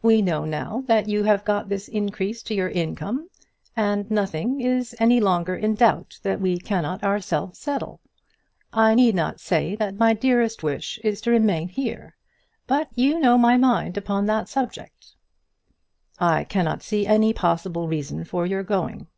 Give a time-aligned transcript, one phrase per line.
[0.00, 3.28] We know now that you have got this increase to your income,
[3.76, 7.98] and nothing is any longer in doubt that we cannot ourselves settle.
[8.72, 12.14] I need not say that my dearest wish is to remain here,
[12.68, 15.16] but you know my mind upon that subject."
[16.20, 19.08] "I cannot see any possible reason for your going."